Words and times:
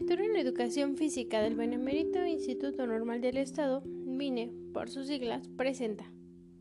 licenciatura 0.00 0.24
en 0.24 0.46
Educación 0.46 0.96
Física 0.96 1.42
del 1.42 1.56
Benemérito 1.56 2.24
Instituto 2.24 2.86
Normal 2.86 3.20
del 3.20 3.36
Estado, 3.36 3.82
VINE, 3.84 4.50
por 4.72 4.88
sus 4.88 5.08
siglas, 5.08 5.46
presenta 5.58 6.10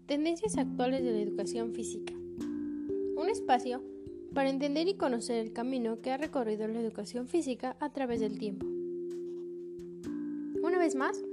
Tendencias 0.08 0.58
actuales 0.58 1.06
de 1.06 1.14
la 1.14 1.20
educación 1.20 1.72
física. 1.72 2.14
Un 3.16 3.30
espacio 3.30 3.82
para 4.34 4.50
entender 4.50 4.90
y 4.90 4.96
conocer 4.96 5.38
el 5.38 5.54
camino 5.54 6.02
que 6.02 6.12
ha 6.12 6.18
recorrido 6.18 6.68
la 6.68 6.82
educación 6.82 7.30
física 7.30 7.78
a 7.80 7.94
través 7.94 8.20
del 8.20 8.38
tiempo. 8.38 8.66
Una 10.62 10.78
vez 10.78 10.96
más, 10.96 11.24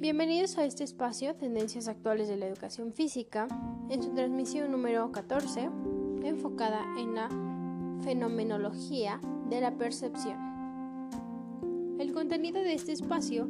bienvenidos 0.00 0.58
a 0.58 0.64
este 0.64 0.82
espacio 0.82 1.36
Tendencias 1.36 1.86
actuales 1.86 2.26
de 2.26 2.38
la 2.38 2.48
educación 2.48 2.92
física, 2.92 3.46
en 3.88 4.02
su 4.02 4.12
transmisión 4.14 4.72
número 4.72 5.12
14, 5.12 5.68
enfocada 6.24 6.84
en 6.98 7.14
la 7.14 7.28
fenomenología 8.02 9.20
de 9.48 9.60
la 9.60 9.76
percepción. 9.78 10.53
El 11.98 12.12
contenido 12.12 12.60
de 12.60 12.74
este 12.74 12.90
espacio 12.90 13.48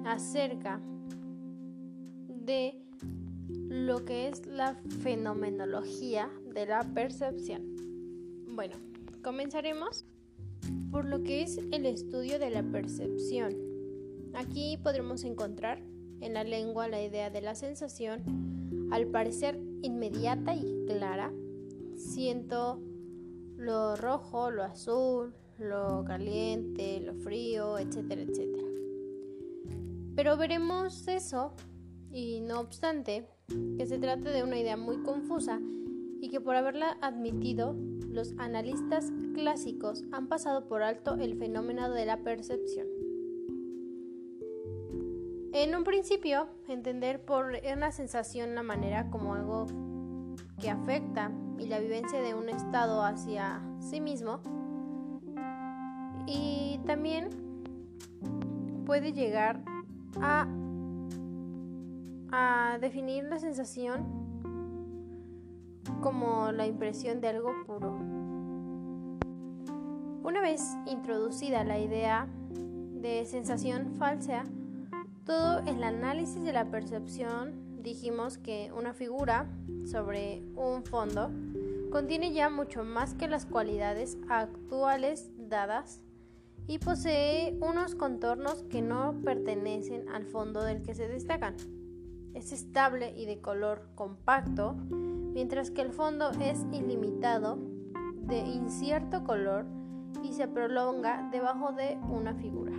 acerca 0.03 0.81
de 2.27 2.81
lo 3.69 4.03
que 4.03 4.29
es 4.29 4.47
la 4.47 4.73
fenomenología 5.03 6.31
de 6.53 6.65
la 6.65 6.81
percepción. 6.81 7.75
Bueno, 8.55 8.77
comenzaremos 9.21 10.05
por 10.91 11.05
lo 11.05 11.23
que 11.23 11.41
es 11.41 11.57
el 11.71 11.85
estudio 11.85 12.39
de 12.39 12.49
la 12.49 12.63
percepción. 12.63 13.55
Aquí 14.33 14.77
podremos 14.77 15.23
encontrar 15.23 15.81
en 16.21 16.33
la 16.33 16.43
lengua 16.43 16.87
la 16.87 17.03
idea 17.03 17.29
de 17.29 17.41
la 17.41 17.55
sensación, 17.55 18.89
al 18.91 19.07
parecer 19.07 19.59
inmediata 19.81 20.55
y 20.55 20.85
clara. 20.87 21.31
Siento 21.95 22.79
lo 23.57 23.95
rojo, 23.95 24.51
lo 24.51 24.63
azul, 24.63 25.33
lo 25.57 26.03
caliente, 26.05 26.99
lo 27.01 27.15
frío, 27.15 27.77
etcétera, 27.77 28.21
etcétera. 28.21 28.67
Pero 30.15 30.37
veremos 30.37 31.07
eso 31.07 31.53
y 32.11 32.41
no 32.41 32.59
obstante 32.59 33.27
que 33.77 33.85
se 33.85 33.97
trata 33.97 34.31
de 34.31 34.43
una 34.43 34.59
idea 34.59 34.77
muy 34.77 34.97
confusa 35.03 35.59
y 36.21 36.29
que 36.29 36.41
por 36.41 36.55
haberla 36.55 36.97
admitido, 37.01 37.75
los 38.09 38.33
analistas 38.37 39.11
clásicos 39.33 40.03
han 40.11 40.27
pasado 40.27 40.67
por 40.67 40.81
alto 40.81 41.15
el 41.15 41.37
fenómeno 41.37 41.91
de 41.91 42.05
la 42.05 42.17
percepción. 42.17 42.87
En 45.53 45.75
un 45.75 45.83
principio, 45.83 46.47
entender 46.67 47.23
por 47.23 47.53
una 47.73 47.91
sensación 47.91 48.55
la 48.55 48.63
manera 48.63 49.09
como 49.09 49.33
algo 49.33 49.65
que 50.59 50.69
afecta 50.69 51.31
y 51.57 51.67
la 51.67 51.79
vivencia 51.79 52.21
de 52.21 52.33
un 52.33 52.49
estado 52.49 53.03
hacia 53.03 53.61
sí 53.79 54.01
mismo 54.01 54.41
y 56.27 56.79
también 56.85 57.29
puede 58.85 59.13
llegar 59.13 59.63
a, 60.21 60.47
a 62.31 62.77
definir 62.79 63.23
la 63.23 63.39
sensación 63.39 64.26
como 66.01 66.51
la 66.51 66.65
impresión 66.67 67.21
de 67.21 67.29
algo 67.29 67.53
puro. 67.65 67.97
Una 70.23 70.41
vez 70.41 70.75
introducida 70.85 71.63
la 71.63 71.79
idea 71.79 72.27
de 72.49 73.25
sensación 73.25 73.95
falsa, 73.95 74.43
todo 75.25 75.59
el 75.59 75.83
análisis 75.83 76.43
de 76.43 76.53
la 76.53 76.65
percepción 76.65 77.81
dijimos 77.81 78.37
que 78.37 78.71
una 78.77 78.93
figura 78.93 79.47
sobre 79.85 80.43
un 80.55 80.83
fondo 80.83 81.31
contiene 81.91 82.33
ya 82.33 82.49
mucho 82.49 82.83
más 82.83 83.13
que 83.13 83.27
las 83.27 83.45
cualidades 83.45 84.17
actuales 84.29 85.29
dadas 85.37 86.01
y 86.67 86.79
posee 86.79 87.57
unos 87.61 87.95
contornos 87.95 88.63
que 88.63 88.81
no 88.81 89.15
pertenecen 89.23 90.09
al 90.09 90.25
fondo 90.25 90.63
del 90.63 90.81
que 90.81 90.93
se 90.93 91.07
destacan. 91.07 91.55
Es 92.33 92.51
estable 92.51 93.17
y 93.17 93.25
de 93.25 93.39
color 93.39 93.87
compacto 93.95 94.75
mientras 95.37 95.69
que 95.69 95.83
el 95.83 95.91
fondo 95.91 96.31
es 96.41 96.65
ilimitado, 96.73 97.59
de 98.25 98.39
incierto 98.39 99.23
color 99.23 99.67
y 100.23 100.33
se 100.33 100.47
prolonga 100.47 101.29
debajo 101.31 101.73
de 101.73 101.95
una 102.09 102.33
figura. 102.33 102.73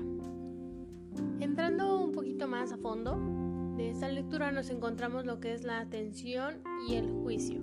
Entrando 1.39 2.03
un 2.03 2.11
poquito 2.11 2.49
más 2.49 2.73
a 2.73 2.77
fondo 2.77 3.17
de 3.77 3.91
esta 3.91 4.09
lectura 4.09 4.51
nos 4.51 4.71
encontramos 4.71 5.25
lo 5.25 5.39
que 5.39 5.53
es 5.53 5.63
la 5.63 5.79
atención 5.79 6.57
y 6.89 6.97
el 6.97 7.09
juicio. 7.09 7.61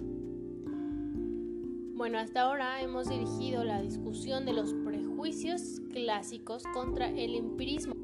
Bueno, 1.97 2.17
hasta 2.17 2.43
ahora 2.43 2.81
hemos 2.81 3.09
dirigido 3.09 3.65
la 3.65 3.81
discusión 3.81 4.45
de 4.45 4.53
los 4.53 4.73
prejuicios 4.85 5.81
clásicos 5.91 6.63
contra 6.73 7.09
el 7.09 7.35
empirismo. 7.35 7.95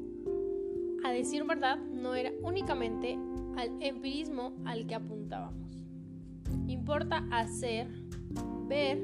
A 1.04 1.10
decir 1.10 1.44
verdad, 1.44 1.78
no 1.78 2.14
era 2.14 2.32
únicamente 2.42 3.18
al 3.56 3.70
empirismo 3.80 4.52
al 4.66 4.86
que 4.86 4.94
apuntábamos 4.94 5.81
importa 6.82 7.22
hacer, 7.30 7.86
ver, 8.66 8.98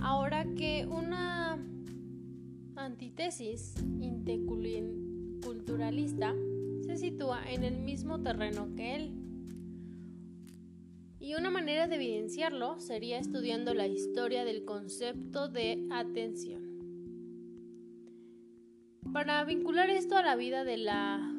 ahora 0.00 0.44
que 0.56 0.84
una 0.84 1.64
antítesis 2.74 3.76
interculturalista 4.00 6.34
se 6.84 6.96
sitúa 6.96 7.48
en 7.48 7.62
el 7.62 7.78
mismo 7.78 8.20
terreno 8.20 8.74
que 8.74 8.96
él. 8.96 9.14
Y 11.20 11.36
una 11.36 11.52
manera 11.52 11.86
de 11.86 11.94
evidenciarlo 11.94 12.80
sería 12.80 13.20
estudiando 13.20 13.72
la 13.72 13.86
historia 13.86 14.44
del 14.44 14.64
concepto 14.64 15.46
de 15.46 15.86
atención. 15.92 16.64
Para 19.12 19.44
vincular 19.44 19.88
esto 19.88 20.16
a 20.16 20.22
la 20.22 20.34
vida 20.34 20.64
de 20.64 20.78
la 20.78 21.29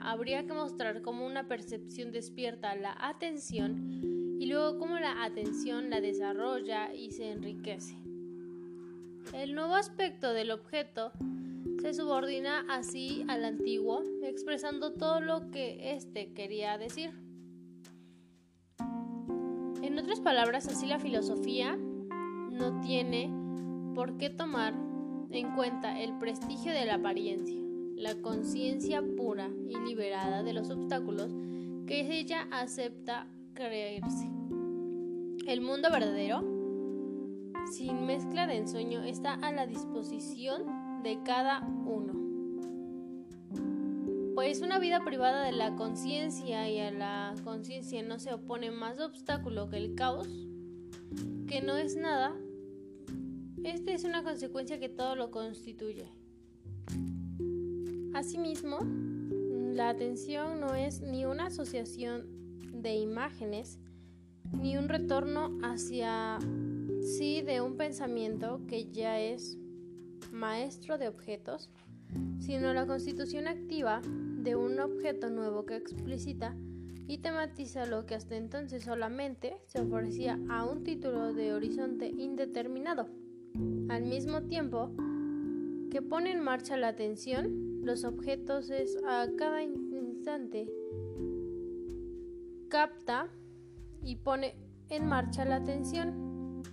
habría 0.00 0.46
que 0.46 0.52
mostrar 0.52 1.02
cómo 1.02 1.26
una 1.26 1.48
percepción 1.48 2.12
despierta 2.12 2.74
la 2.76 2.96
atención 2.98 4.36
y 4.38 4.46
luego 4.46 4.78
cómo 4.78 4.98
la 4.98 5.24
atención 5.24 5.90
la 5.90 6.00
desarrolla 6.00 6.94
y 6.94 7.10
se 7.10 7.30
enriquece. 7.30 7.96
El 9.32 9.54
nuevo 9.54 9.74
aspecto 9.74 10.32
del 10.32 10.50
objeto 10.50 11.12
se 11.80 11.94
subordina 11.94 12.64
así 12.68 13.24
al 13.26 13.44
antiguo, 13.44 14.02
expresando 14.22 14.92
todo 14.92 15.20
lo 15.20 15.50
que 15.50 15.94
éste 15.94 16.32
quería 16.32 16.78
decir. 16.78 17.10
En 19.82 19.98
otras 19.98 20.20
palabras, 20.20 20.68
así 20.68 20.86
la 20.86 21.00
filosofía 21.00 21.76
no 21.76 22.80
tiene 22.80 23.30
por 23.94 24.16
qué 24.16 24.30
tomar 24.30 24.74
en 25.30 25.54
cuenta 25.56 26.00
el 26.00 26.16
prestigio 26.18 26.72
de 26.72 26.84
la 26.84 26.94
apariencia 26.94 27.64
la 27.96 28.14
conciencia 28.16 29.02
pura 29.16 29.50
y 29.68 29.76
liberada 29.78 30.42
de 30.42 30.52
los 30.52 30.70
obstáculos 30.70 31.32
que 31.86 32.18
ella 32.18 32.48
acepta 32.50 33.26
creerse. 33.52 34.30
El 35.46 35.60
mundo 35.60 35.90
verdadero, 35.90 36.42
sin 37.70 38.06
mezcla 38.06 38.46
de 38.46 38.56
ensueño, 38.56 39.02
está 39.02 39.34
a 39.34 39.52
la 39.52 39.66
disposición 39.66 41.02
de 41.02 41.22
cada 41.24 41.60
uno. 41.60 42.14
Pues 44.34 44.62
una 44.62 44.78
vida 44.78 45.04
privada 45.04 45.44
de 45.44 45.52
la 45.52 45.76
conciencia 45.76 46.68
y 46.68 46.80
a 46.80 46.90
la 46.90 47.34
conciencia 47.44 48.02
no 48.02 48.18
se 48.18 48.32
opone 48.32 48.70
más 48.70 48.98
obstáculo 48.98 49.68
que 49.68 49.76
el 49.76 49.94
caos, 49.94 50.28
que 51.46 51.60
no 51.62 51.76
es 51.76 51.96
nada, 51.96 52.34
esta 53.64 53.92
es 53.92 54.04
una 54.04 54.22
consecuencia 54.22 54.78
que 54.78 54.90
todo 54.90 55.16
lo 55.16 55.30
constituye. 55.30 56.10
Asimismo, 58.14 58.78
la 59.74 59.88
atención 59.88 60.60
no 60.60 60.76
es 60.76 61.00
ni 61.00 61.24
una 61.24 61.46
asociación 61.46 62.28
de 62.72 62.94
imágenes, 62.94 63.80
ni 64.52 64.76
un 64.76 64.88
retorno 64.88 65.58
hacia 65.64 66.38
sí 67.02 67.42
de 67.42 67.60
un 67.60 67.76
pensamiento 67.76 68.60
que 68.68 68.88
ya 68.92 69.18
es 69.18 69.58
maestro 70.30 70.96
de 70.96 71.08
objetos, 71.08 71.70
sino 72.38 72.72
la 72.72 72.86
constitución 72.86 73.48
activa 73.48 74.00
de 74.04 74.54
un 74.54 74.78
objeto 74.78 75.28
nuevo 75.28 75.66
que 75.66 75.74
explicita 75.74 76.54
y 77.08 77.18
tematiza 77.18 77.84
lo 77.84 78.06
que 78.06 78.14
hasta 78.14 78.36
entonces 78.36 78.84
solamente 78.84 79.56
se 79.66 79.80
ofrecía 79.80 80.38
a 80.50 80.64
un 80.64 80.84
título 80.84 81.34
de 81.34 81.52
horizonte 81.52 82.06
indeterminado, 82.06 83.08
al 83.88 84.04
mismo 84.04 84.42
tiempo 84.42 84.92
que 85.94 86.02
pone 86.02 86.32
en 86.32 86.40
marcha 86.40 86.76
la 86.76 86.88
atención 86.88 87.84
los 87.84 88.02
objetos 88.02 88.68
es 88.68 88.98
a 89.06 89.28
cada 89.38 89.62
instante 89.62 90.68
capta 92.68 93.28
y 94.02 94.16
pone 94.16 94.56
en 94.88 95.06
marcha 95.06 95.44
la 95.44 95.54
atención. 95.54 96.64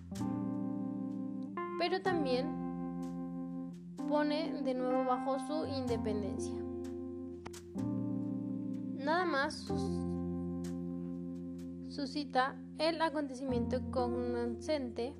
pero 1.77 2.01
también 2.01 2.47
pone 4.09 4.63
de 4.63 4.73
nuevo 4.73 5.05
bajo 5.05 5.37
su 5.45 5.67
independencia. 5.67 6.55
Nada 8.95 9.25
más 9.25 9.71
suscita 11.89 12.55
el 12.79 12.99
acontecimiento 12.99 13.81
convincente 13.91 15.13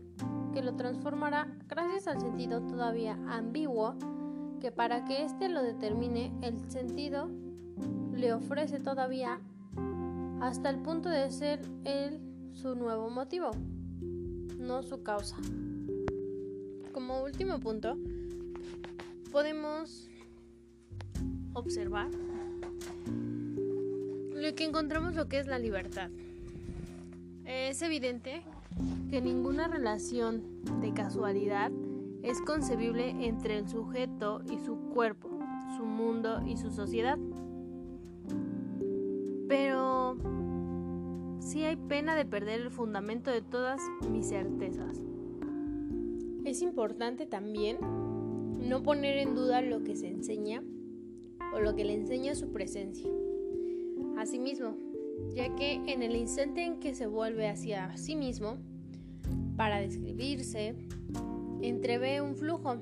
que 0.52 0.62
lo 0.62 0.76
transformará 0.76 1.48
gracias 1.68 2.08
al 2.08 2.20
sentido 2.20 2.62
todavía 2.62 3.18
ambiguo 3.28 3.96
que 4.60 4.72
para 4.72 5.06
que 5.06 5.24
éste 5.24 5.50
lo 5.50 5.64
determine 5.64 6.32
el 6.42 6.70
sentido 6.70 7.30
le 8.14 8.34
ofrece 8.34 8.80
todavía 8.80 9.40
hasta 10.42 10.70
el 10.70 10.78
punto 10.80 11.10
de 11.10 11.32
ser 11.32 11.62
él 11.86 12.20
su 12.54 12.76
nuevo 12.76 13.10
motivo, 13.10 13.52
no 14.58 14.84
su 14.84 15.02
causa. 15.04 15.38
Como 16.92 17.24
último 17.24 17.60
punto, 17.60 17.98
podemos 19.32 20.10
observar 21.54 22.10
lo 24.34 24.56
que 24.56 24.66
encontramos 24.66 25.16
lo 25.16 25.28
que 25.28 25.40
es 25.40 25.48
la 25.48 25.60
libertad. 25.60 26.10
Es 27.46 27.82
evidente 27.82 28.44
que 29.10 29.22
ninguna 29.22 29.68
relación 29.68 30.44
de 30.82 30.94
casualidad 30.94 31.72
es 32.24 32.40
concebible 32.42 33.10
entre 33.26 33.58
el 33.58 33.68
sujeto 33.68 34.42
y 34.50 34.60
su 34.60 34.78
cuerpo, 34.94 35.30
su 35.78 35.86
mundo 35.86 36.42
y 36.46 36.58
su 36.58 36.72
sociedad. 36.72 37.18
Pero 39.48 40.18
sí 41.40 41.64
hay 41.64 41.76
pena 41.76 42.16
de 42.16 42.26
perder 42.26 42.62
el 42.62 42.72
fundamento 42.72 43.32
de 43.32 43.42
todas 43.42 43.82
mis 44.10 44.30
certezas. 44.30 45.02
Es 46.46 46.62
importante 46.62 47.26
también 47.26 47.78
no 47.82 48.84
poner 48.84 49.18
en 49.18 49.36
duda 49.36 49.62
lo 49.62 49.84
que 49.84 49.96
se 49.96 50.08
enseña 50.08 50.64
o 51.54 51.60
lo 51.60 51.76
que 51.76 51.86
le 51.86 51.96
enseña 51.96 52.36
su 52.36 52.52
presencia. 52.52 53.10
Asimismo, 54.18 54.76
ya 55.34 55.56
que 55.56 55.74
en 55.74 56.04
el 56.04 56.16
instante 56.16 56.64
en 56.64 56.80
que 56.80 56.94
se 56.94 57.08
vuelve 57.08 57.48
hacia 57.48 57.96
sí 57.98 58.16
mismo, 58.16 58.58
para 59.56 59.80
describirse, 59.80 60.76
entrevé 61.62 62.22
un 62.22 62.36
flujo, 62.36 62.78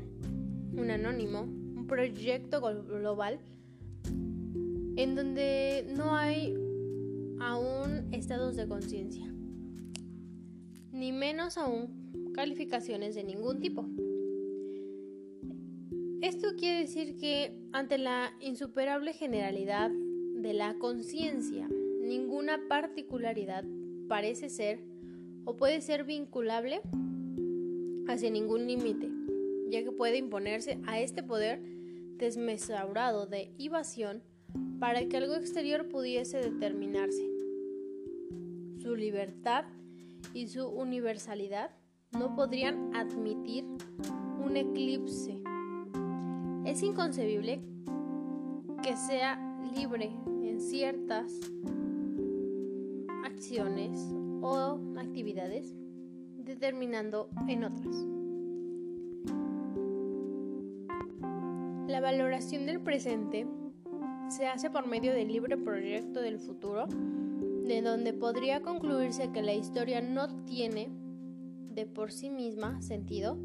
un 0.73 0.91
anónimo, 0.91 1.41
un 1.41 1.85
proyecto 1.87 2.61
global, 2.61 3.39
en 4.95 5.15
donde 5.15 5.85
no 5.95 6.15
hay 6.15 6.53
aún 7.39 8.07
estados 8.11 8.55
de 8.55 8.67
conciencia, 8.67 9.25
ni 10.91 11.11
menos 11.11 11.57
aún 11.57 12.31
calificaciones 12.33 13.15
de 13.15 13.23
ningún 13.23 13.59
tipo. 13.59 13.85
Esto 16.21 16.49
quiere 16.57 16.81
decir 16.81 17.15
que 17.17 17.57
ante 17.71 17.97
la 17.97 18.33
insuperable 18.41 19.13
generalidad 19.13 19.89
de 19.89 20.53
la 20.53 20.75
conciencia, 20.77 21.69
ninguna 22.09 22.59
particularidad 22.67 23.63
parece 24.07 24.49
ser 24.49 24.83
o 25.45 25.55
puede 25.55 25.79
ser 25.79 26.03
vinculable 26.03 26.81
hacia 28.07 28.31
ningún 28.31 28.65
límite, 28.65 29.07
ya 29.69 29.83
que 29.83 29.91
puede 29.91 30.17
imponerse 30.17 30.79
a 30.87 30.99
este 30.99 31.21
poder 31.21 31.61
desmesurado 32.17 33.27
de 33.27 33.53
evasión 33.59 34.23
para 34.79 35.07
que 35.07 35.17
algo 35.17 35.35
exterior 35.35 35.87
pudiese 35.87 36.39
determinarse. 36.39 37.29
Su 38.79 38.95
libertad 38.95 39.65
y 40.33 40.47
su 40.47 40.67
universalidad 40.67 41.69
no 42.11 42.35
podrían 42.35 42.95
admitir 42.95 43.65
un 44.43 44.57
eclipse. 44.57 45.39
Es 46.65 46.81
inconcebible 46.81 47.61
que 48.81 48.97
sea 48.97 49.39
libre 49.75 50.11
en 50.43 50.59
ciertas 50.59 51.31
acciones 53.39 53.97
o 54.41 54.77
actividades 54.97 55.73
determinando 56.35 57.29
en 57.47 57.63
otras. 57.63 57.95
La 61.87 62.01
valoración 62.01 62.65
del 62.65 62.81
presente 62.81 63.47
se 64.27 64.45
hace 64.45 64.69
por 64.69 64.87
medio 64.87 65.13
del 65.13 65.29
libre 65.29 65.55
proyecto 65.55 66.19
del 66.19 66.37
futuro, 66.37 66.87
de 66.87 67.81
donde 67.81 68.11
podría 68.11 68.61
concluirse 68.61 69.31
que 69.31 69.41
la 69.41 69.53
historia 69.53 70.01
no 70.01 70.43
tiene 70.43 70.89
de 71.73 71.85
por 71.85 72.11
sí 72.11 72.29
misma 72.29 72.81
sentido, 72.81 73.37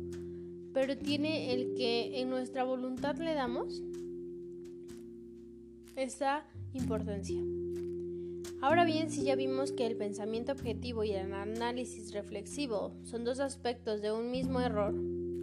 pero 0.72 0.98
tiene 0.98 1.54
el 1.54 1.74
que 1.74 2.20
en 2.20 2.30
nuestra 2.30 2.64
voluntad 2.64 3.14
le 3.18 3.34
damos 3.34 3.80
esa 5.94 6.44
importancia. 6.72 7.40
Ahora 8.60 8.84
bien, 8.84 9.10
si 9.10 9.24
ya 9.24 9.36
vimos 9.36 9.72
que 9.72 9.86
el 9.86 9.96
pensamiento 9.96 10.52
objetivo 10.52 11.04
y 11.04 11.12
el 11.12 11.32
análisis 11.34 12.12
reflexivo 12.12 12.92
son 13.04 13.24
dos 13.24 13.40
aspectos 13.40 14.00
de 14.00 14.12
un 14.12 14.30
mismo 14.30 14.60
error, 14.60 14.94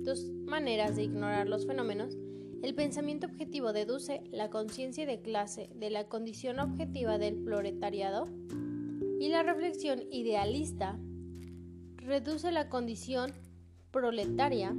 dos 0.04 0.32
maneras 0.46 0.96
de 0.96 1.04
ignorar 1.04 1.48
los 1.48 1.68
fenómenos, 1.68 2.18
el 2.64 2.76
pensamiento 2.76 3.28
objetivo 3.28 3.74
deduce 3.74 4.22
la 4.32 4.50
conciencia 4.50 5.06
de 5.06 5.22
clase 5.22 5.70
de 5.76 5.90
la 5.90 6.08
condición 6.08 6.60
objetiva 6.60 7.18
del 7.18 7.36
proletariado 7.36 8.28
y 9.20 9.30
la 9.30 9.44
reflexión 9.44 10.04
idealista 10.12 11.00
reduce 11.98 12.52
la 12.52 12.70
condición 12.70 13.34
proletaria 13.92 14.76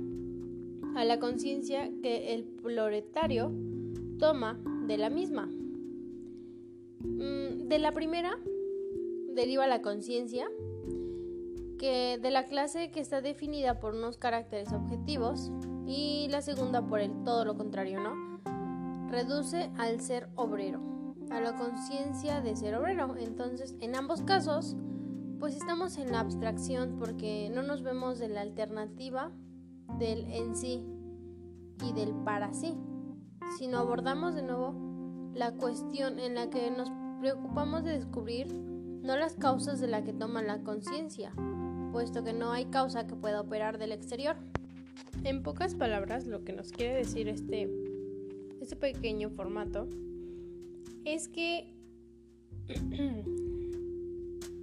a 0.96 1.04
la 1.04 1.18
conciencia 1.18 1.90
que 2.02 2.34
el 2.34 2.44
proletario 2.44 3.52
toma 4.18 4.60
de 4.86 4.98
la 4.98 5.10
misma. 5.10 5.48
Mm, 7.04 7.68
de 7.68 7.78
la 7.78 7.92
primera 7.92 8.36
deriva 9.34 9.66
la 9.66 9.82
conciencia, 9.82 10.46
que 11.78 12.18
de 12.20 12.30
la 12.30 12.44
clase 12.46 12.90
que 12.90 13.00
está 13.00 13.20
definida 13.20 13.80
por 13.80 13.94
unos 13.94 14.16
caracteres 14.16 14.72
objetivos 14.72 15.50
y 15.86 16.28
la 16.30 16.42
segunda 16.42 16.86
por 16.86 17.00
el 17.00 17.24
todo 17.24 17.44
lo 17.44 17.56
contrario, 17.56 18.00
¿no? 18.00 18.40
Reduce 19.10 19.70
al 19.78 20.00
ser 20.00 20.28
obrero, 20.36 20.80
a 21.30 21.40
la 21.40 21.56
conciencia 21.56 22.40
de 22.40 22.56
ser 22.56 22.76
obrero. 22.76 23.16
Entonces, 23.18 23.74
en 23.80 23.96
ambos 23.96 24.22
casos, 24.22 24.76
pues 25.40 25.56
estamos 25.56 25.98
en 25.98 26.12
la 26.12 26.20
abstracción 26.20 26.98
porque 26.98 27.50
no 27.52 27.62
nos 27.62 27.82
vemos 27.82 28.18
de 28.18 28.28
la 28.28 28.42
alternativa 28.42 29.32
del 29.98 30.30
en 30.30 30.54
sí 30.54 30.86
y 31.84 31.92
del 31.94 32.14
para 32.24 32.52
sí, 32.52 32.76
sino 33.58 33.78
abordamos 33.78 34.34
de 34.36 34.42
nuevo 34.42 34.91
la 35.34 35.52
cuestión 35.52 36.18
en 36.18 36.34
la 36.34 36.50
que 36.50 36.70
nos 36.70 36.90
preocupamos 37.20 37.84
de 37.84 37.92
descubrir 37.92 38.52
no 38.52 39.16
las 39.16 39.34
causas 39.34 39.80
de 39.80 39.86
la 39.86 40.04
que 40.04 40.12
toma 40.12 40.42
la 40.42 40.62
conciencia, 40.62 41.32
puesto 41.92 42.22
que 42.22 42.32
no 42.32 42.52
hay 42.52 42.66
causa 42.66 43.06
que 43.06 43.16
pueda 43.16 43.40
operar 43.40 43.78
del 43.78 43.92
exterior. 43.92 44.36
En 45.24 45.42
pocas 45.42 45.74
palabras, 45.74 46.26
lo 46.26 46.44
que 46.44 46.52
nos 46.52 46.70
quiere 46.70 46.94
decir 46.94 47.28
este, 47.28 47.70
este 48.60 48.76
pequeño 48.76 49.30
formato 49.30 49.88
es 51.04 51.28
que 51.28 51.74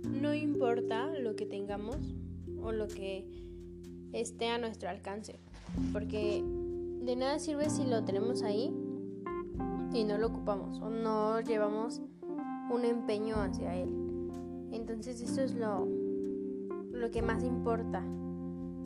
no 0.03 0.33
importa 0.33 1.07
lo 1.19 1.35
que 1.35 1.45
tengamos 1.45 1.97
o 2.61 2.71
lo 2.71 2.87
que 2.87 3.25
esté 4.13 4.47
a 4.47 4.57
nuestro 4.57 4.89
alcance, 4.89 5.39
porque 5.91 6.43
de 6.43 7.15
nada 7.15 7.39
sirve 7.39 7.69
si 7.69 7.85
lo 7.85 8.03
tenemos 8.03 8.43
ahí 8.43 8.73
y 9.93 10.03
no 10.03 10.17
lo 10.17 10.27
ocupamos 10.27 10.79
o 10.81 10.89
no 10.89 11.41
llevamos 11.41 12.01
un 12.69 12.85
empeño 12.85 13.35
hacia 13.37 13.75
él. 13.75 13.89
Entonces 14.71 15.21
eso 15.21 15.41
es 15.41 15.55
lo, 15.55 15.87
lo 16.91 17.09
que 17.11 17.21
más 17.21 17.43
importa, 17.43 18.03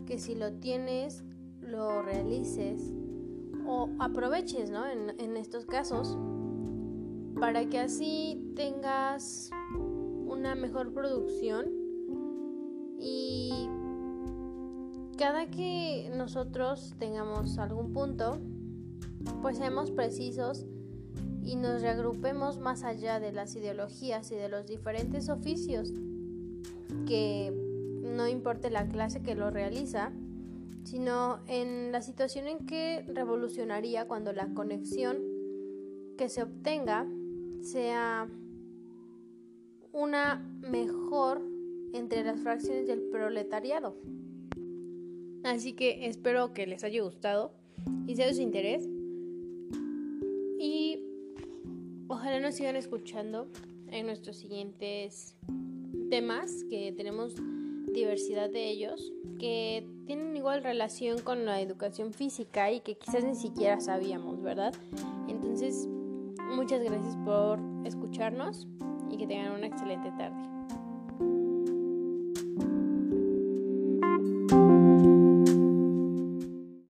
que 0.05 0.17
si 0.17 0.35
lo 0.35 0.53
tienes, 0.53 1.23
lo 1.61 2.01
realices 2.01 2.93
o 3.65 3.89
aproveches, 3.99 4.69
¿no? 4.71 4.85
En, 4.87 5.19
en 5.19 5.37
estos 5.37 5.65
casos, 5.65 6.17
para 7.39 7.65
que 7.65 7.79
así 7.79 8.53
tengas 8.55 9.49
una 10.27 10.55
mejor 10.55 10.93
producción 10.93 11.67
y 12.99 13.67
cada 15.17 15.47
que 15.47 16.11
nosotros 16.15 16.95
tengamos 16.97 17.57
algún 17.57 17.91
punto, 17.91 18.39
pues 19.41 19.57
seamos 19.57 19.91
precisos 19.91 20.65
y 21.45 21.55
nos 21.55 21.81
reagrupemos 21.81 22.59
más 22.59 22.83
allá 22.83 23.19
de 23.19 23.31
las 23.31 23.55
ideologías 23.55 24.31
y 24.31 24.35
de 24.35 24.49
los 24.49 24.65
diferentes 24.67 25.29
oficios, 25.29 25.91
que 27.07 27.51
no 28.01 28.27
importe 28.27 28.69
la 28.69 28.87
clase 28.87 29.21
que 29.21 29.35
lo 29.35 29.49
realiza, 29.49 30.11
sino 30.83 31.39
en 31.47 31.91
la 31.91 32.01
situación 32.01 32.47
en 32.47 32.65
que 32.65 33.05
revolucionaría 33.07 34.07
cuando 34.07 34.33
la 34.33 34.53
conexión 34.53 35.17
que 36.17 36.29
se 36.29 36.43
obtenga 36.43 37.07
sea 37.61 38.27
una 39.91 40.35
mejor 40.61 41.41
entre 41.93 42.23
las 42.23 42.39
fracciones 42.39 42.87
del 42.87 43.01
proletariado. 43.09 43.95
Así 45.43 45.73
que 45.73 46.07
espero 46.07 46.53
que 46.53 46.67
les 46.67 46.83
haya 46.83 47.01
gustado 47.01 47.53
y 48.07 48.15
sea 48.15 48.27
de 48.27 48.33
su 48.33 48.41
interés. 48.41 48.87
Ojalá 52.23 52.39
nos 52.39 52.55
sigan 52.55 52.77
escuchando 52.77 53.49
en 53.91 54.05
nuestros 54.05 54.37
siguientes 54.37 55.35
temas, 56.09 56.63
que 56.69 56.93
tenemos 56.95 57.35
diversidad 57.93 58.49
de 58.49 58.69
ellos, 58.69 59.11
que 59.39 59.85
tienen 60.05 60.37
igual 60.37 60.63
relación 60.63 61.19
con 61.19 61.43
la 61.43 61.59
educación 61.59 62.13
física 62.13 62.71
y 62.71 62.79
que 62.79 62.95
quizás 62.95 63.25
ni 63.25 63.35
siquiera 63.35 63.81
sabíamos, 63.81 64.41
¿verdad? 64.41 64.73
Entonces, 65.27 65.85
muchas 66.55 66.81
gracias 66.81 67.17
por 67.25 67.59
escucharnos 67.83 68.69
y 69.11 69.17
que 69.17 69.27
tengan 69.27 69.51
una 69.51 69.67
excelente 69.67 70.09
tarde. 70.17 70.47